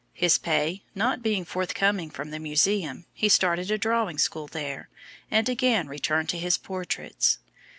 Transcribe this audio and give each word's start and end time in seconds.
His 0.13 0.39
pay 0.39 0.83
not 0.95 1.21
being 1.21 1.45
forthcoming 1.45 2.09
from 2.09 2.31
the 2.31 2.39
museum, 2.39 3.05
he 3.13 3.29
started 3.29 3.69
a 3.69 3.77
drawing 3.77 4.17
school 4.17 4.47
there, 4.47 4.89
and 5.29 5.47
again 5.47 5.87
returned 5.87 6.29
to 6.29 6.39
his 6.39 6.57
portraits. 6.57 7.37